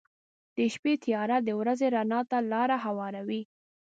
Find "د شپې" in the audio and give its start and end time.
0.55-0.93